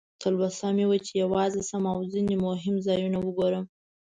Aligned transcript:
تلوسه 0.21 0.67
مې 0.75 0.85
وه 0.89 0.97
چې 1.05 1.13
یوازې 1.23 1.61
شم 1.69 1.83
او 1.93 1.99
ځینې 2.11 2.35
مهم 2.45 2.75
ځایونه 2.87 3.17
وګورم. 3.21 3.65